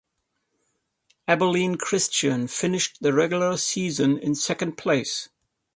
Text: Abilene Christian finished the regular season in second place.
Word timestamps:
Abilene 1.27 1.75
Christian 1.77 2.47
finished 2.47 3.03
the 3.03 3.13
regular 3.13 3.55
season 3.55 4.17
in 4.17 4.33
second 4.33 4.75
place. 4.75 5.29